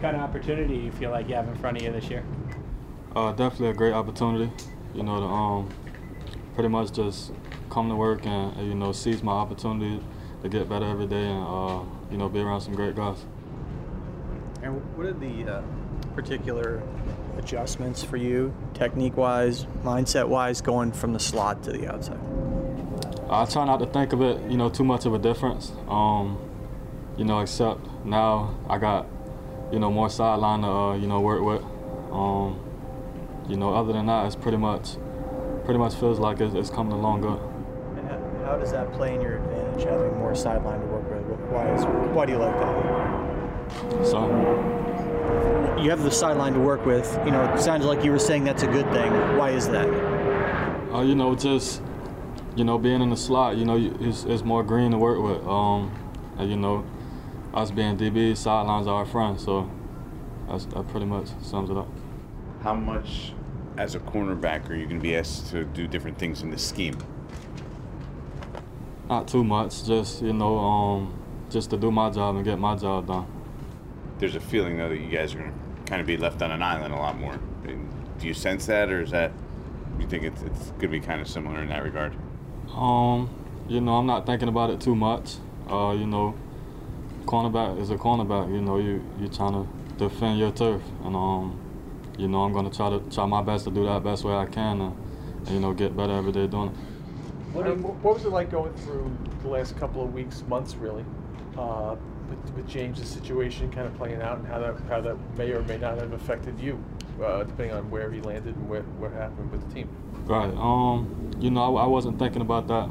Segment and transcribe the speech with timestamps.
[0.00, 2.24] kind of opportunity do you feel like you have in front of you this year?
[3.14, 4.50] Uh, definitely a great opportunity.
[4.94, 5.68] You know, to um,
[6.54, 7.32] pretty much just
[7.70, 10.02] come to work and, and, you know seize my opportunity
[10.42, 13.24] to get better every day and uh, you know be around some great guys.
[14.62, 15.62] And what are the uh,
[16.14, 16.82] particular
[17.38, 22.18] adjustments for you, technique-wise, mindset-wise, going from the slot to the outside?
[23.30, 25.72] I try not to think of it, you know, too much of a difference.
[25.88, 26.38] Um,
[27.16, 29.06] you know, except now I got,
[29.72, 31.62] you know, more sideline to, uh, you know, work with.
[32.12, 32.58] Um,
[33.48, 34.96] you know, other than that, it's pretty much,
[35.64, 37.40] pretty much feels like it's, it's coming along good.
[37.98, 41.38] And how, does that play in your advantage, having more sideline to work with?
[41.50, 41.84] Why is,
[42.14, 44.06] why do you like that?
[44.06, 44.78] So.
[45.80, 47.18] You have the sideline to work with.
[47.24, 49.10] You know, it sounds like you were saying that's a good thing.
[49.38, 49.88] Why is that?
[50.92, 51.80] Uh, you know, just
[52.56, 55.46] you know, being in the slot, you know, it's, it's more green to work with.
[55.46, 55.90] Um,
[56.38, 56.84] and, you know,
[57.54, 59.70] us being DB, sidelines are our friends, so
[60.48, 61.88] that pretty much sums it up.
[62.62, 63.32] How much,
[63.76, 66.58] as a cornerback, are you going to be asked to do different things in the
[66.58, 66.96] scheme?
[69.08, 71.18] Not too much, just, you know, um,
[71.50, 73.26] just to do my job and get my job done.
[74.18, 76.52] There's a feeling, though, that you guys are going to kind of be left on
[76.52, 77.32] an island a lot more.
[77.32, 79.32] I mean, do you sense that, or is that,
[79.98, 82.14] you think it's, it's going to be kind of similar in that regard?
[82.72, 83.28] Um,
[83.68, 85.36] you know, I'm not thinking about it too much.
[85.68, 86.34] Uh, you know,
[87.30, 88.52] cornerback is a cornerback.
[88.52, 89.64] You know, you you trying to
[89.96, 91.58] defend your turf, and um,
[92.18, 94.46] you know, I'm gonna try to try my best to do that best way I
[94.46, 94.96] can, and,
[95.46, 96.76] and you know, get better every day doing it.
[97.54, 101.04] What, what was it like going through the last couple of weeks, months, really,
[101.58, 101.96] uh,
[102.28, 105.62] with, with James' situation kind of playing out, and how that how that may or
[105.62, 106.82] may not have affected you,
[107.22, 109.88] uh, depending on where he landed and where, what happened with the team?
[110.24, 110.52] Right.
[110.54, 112.88] Um, you know, I, I, wasn't thinking about that.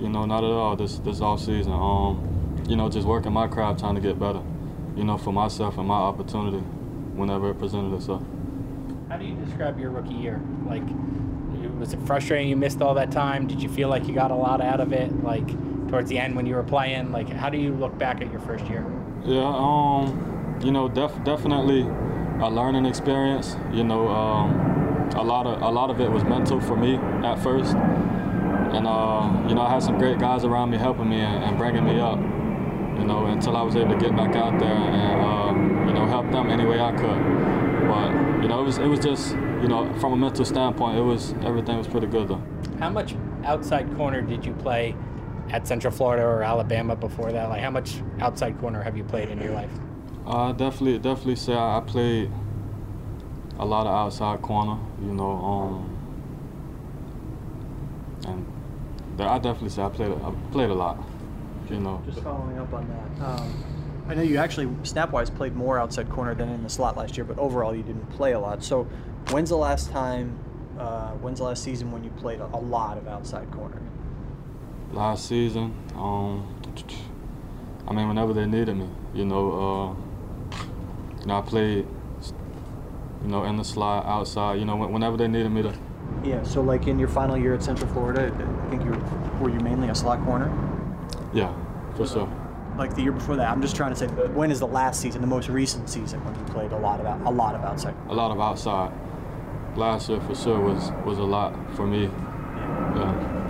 [0.00, 0.76] You know, not at all.
[0.76, 1.72] This this off season.
[1.72, 2.33] Um,
[2.68, 4.42] you know, just working my craft, trying to get better.
[4.96, 8.22] You know, for myself and my opportunity, whenever it presented itself.
[9.08, 10.40] How do you describe your rookie year?
[10.66, 10.82] Like,
[11.78, 13.46] was it frustrating you missed all that time?
[13.46, 15.24] Did you feel like you got a lot out of it?
[15.24, 15.46] Like
[15.88, 17.12] towards the end when you were playing?
[17.12, 18.86] Like, how do you look back at your first year?
[19.24, 19.42] Yeah.
[19.44, 21.82] Um, you know, def- definitely
[22.40, 23.56] a learning experience.
[23.72, 24.08] You know.
[24.08, 24.74] Um,
[25.16, 29.46] a lot of a lot of it was mental for me at first, and uh,
[29.48, 32.00] you know I had some great guys around me helping me and, and, bringing me
[32.00, 32.18] up.
[32.98, 36.06] You know until I was able to get back out there and uh, you know
[36.06, 37.20] help them any way I could.
[37.88, 39.32] But you know it was it was just
[39.62, 42.42] you know from a mental standpoint it was everything was pretty good though.
[42.78, 44.96] How much outside corner did you play
[45.50, 47.48] at Central Florida or Alabama before that?
[47.48, 49.70] Like how much outside corner have you played in your life?
[50.26, 52.30] Uh, definitely definitely say I played
[53.58, 55.30] a lot of outside corner, you know.
[55.30, 55.90] Um,
[58.26, 60.98] and I definitely say I played I played a lot,
[61.70, 62.02] you know.
[62.06, 63.24] Just following up on that.
[63.24, 63.64] Um,
[64.08, 67.24] I know you actually snap-wise played more outside corner than in the slot last year,
[67.24, 68.62] but overall you didn't play a lot.
[68.62, 68.84] So,
[69.30, 70.38] when's the last time?
[70.78, 73.80] Uh, when's the last season when you played a, a lot of outside corner?
[74.92, 76.54] Last season, um,
[77.88, 79.52] I mean, whenever they needed me, you know.
[79.52, 80.60] Uh,
[81.20, 81.86] you know, I played
[83.24, 85.74] you know, in the slot, outside, you know, whenever they needed me to.
[86.22, 89.50] Yeah, so like in your final year at Central Florida, I think you were, were
[89.50, 90.52] you mainly a slot corner?
[91.34, 91.52] Yeah,
[91.96, 92.28] for sure.
[92.78, 95.20] Like the year before that, I'm just trying to say, when is the last season,
[95.20, 97.94] the most recent season when you played a lot of a lot of outside?
[98.08, 98.92] A lot of outside.
[99.76, 102.04] Last year for sure was was a lot for me.
[102.04, 102.96] yeah.
[102.96, 103.44] yeah.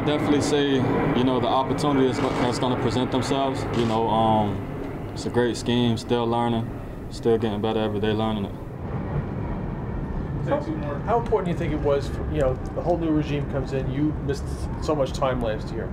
[0.00, 3.66] I definitely say, you know, the opportunity is, that's going to present themselves.
[3.76, 6.66] You know, um, it's a great scheme, still learning,
[7.10, 8.69] still getting better every day learning it.
[10.48, 10.60] How,
[11.06, 13.72] how important do you think it was, for, you know, the whole new regime comes
[13.72, 14.44] in, you missed
[14.82, 15.90] so much time last year,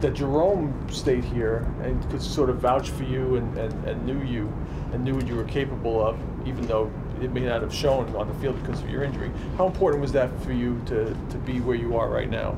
[0.00, 4.20] that Jerome stayed here and could sort of vouch for you and, and, and knew
[4.22, 4.52] you
[4.92, 6.90] and knew what you were capable of, even though
[7.20, 9.30] it may not have shown on the field because of your injury.
[9.56, 12.56] How important was that for you to, to be where you are right now?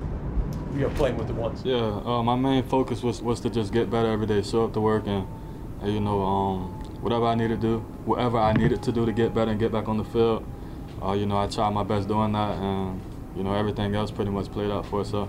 [0.75, 1.63] you know, playing with the ones?
[1.65, 4.73] Yeah, uh, my main focus was, was to just get better every day, show up
[4.75, 5.27] to work, and,
[5.81, 6.63] and you know, um,
[7.01, 9.71] whatever I needed to do, whatever I needed to do to get better and get
[9.71, 10.45] back on the field,
[11.05, 13.01] uh, you know, I tried my best doing that, and
[13.37, 15.29] you know, everything else pretty much played out for itself.